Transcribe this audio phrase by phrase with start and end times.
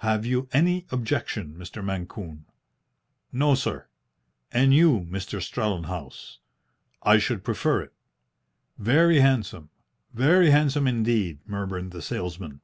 [0.00, 1.82] Have you any objection, Mr.
[1.82, 2.44] Mancune?"
[3.32, 3.86] "No, sir."
[4.52, 5.40] "And you, Mr.
[5.42, 6.36] Strellenhaus?"
[7.02, 7.94] "I should prefer it."
[8.76, 9.70] "Very handsome!
[10.12, 12.60] Very handsome indeed!" murmured the salesman.